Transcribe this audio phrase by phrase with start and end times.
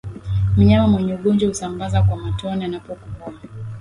[0.57, 3.39] Mnyama mwenye ugonjwa husambaza kwa matone anapokohoa